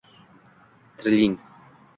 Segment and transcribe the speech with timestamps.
[0.97, 1.37] tiriling